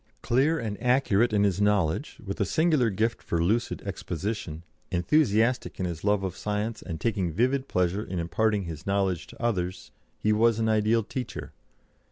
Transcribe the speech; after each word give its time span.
Clear 0.23 0.57
and 0.57 0.81
accurate 0.81 1.31
in 1.31 1.43
his 1.43 1.61
knowledge, 1.61 2.17
with 2.25 2.41
a 2.41 2.43
singular 2.45 2.89
gift 2.89 3.21
for 3.21 3.37
lucid 3.39 3.83
exposition, 3.83 4.63
enthusiastic 4.89 5.79
in 5.79 5.85
his 5.85 6.03
love 6.03 6.23
of 6.23 6.35
science, 6.35 6.81
and 6.81 6.99
taking 6.99 7.31
vivid 7.31 7.67
pleasure 7.67 8.03
in 8.03 8.17
imparting 8.17 8.63
his 8.63 8.87
knowledge 8.87 9.27
to 9.27 9.39
others, 9.39 9.91
he 10.17 10.33
was 10.33 10.57
an 10.57 10.67
ideal 10.69 11.03
teacher. 11.03 11.51